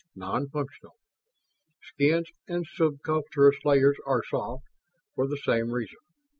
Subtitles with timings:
[0.15, 0.95] Non functional.
[1.83, 4.63] Skins and subcutaneous layers are soft,
[5.13, 5.99] for the same reason.